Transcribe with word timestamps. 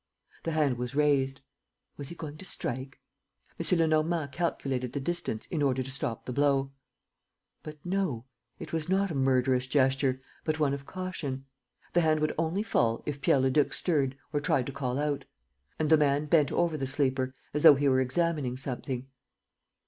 The 0.41 0.53
hand 0.53 0.79
was 0.79 0.95
raised. 0.95 1.41
Was 1.95 2.09
he 2.09 2.15
going 2.15 2.35
to 2.37 2.43
strike? 2.43 2.99
M. 3.59 3.77
Lenormand 3.77 4.31
calculated 4.31 4.93
the 4.93 4.99
distance 4.99 5.45
in 5.51 5.61
order 5.61 5.83
to 5.83 5.91
stop 5.91 6.25
the 6.25 6.33
blow.... 6.33 6.71
But 7.61 7.77
no, 7.85 8.25
it 8.57 8.73
was 8.73 8.89
not 8.89 9.11
a 9.11 9.13
murderous 9.13 9.67
gesture, 9.67 10.19
but 10.43 10.59
one 10.59 10.73
of 10.73 10.87
caution. 10.87 11.45
The 11.93 12.01
hand 12.01 12.19
would 12.21 12.33
only 12.39 12.63
fall 12.63 13.03
if 13.05 13.21
Pierre 13.21 13.41
Leduc 13.41 13.73
stirred 13.73 14.17
or 14.33 14.39
tried 14.39 14.65
to 14.65 14.71
call 14.71 14.97
out. 14.97 15.25
And 15.77 15.91
the 15.91 15.97
man 15.97 16.25
bent 16.25 16.51
over 16.51 16.77
the 16.77 16.87
sleeper, 16.87 17.35
as 17.53 17.61
though 17.61 17.75
he 17.75 17.87
were 17.87 18.01
examining 18.01 18.57
something. 18.57 19.07